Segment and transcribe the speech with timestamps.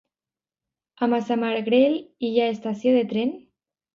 [1.07, 1.97] A Massamagrell
[2.29, 3.37] hi ha estació de tren?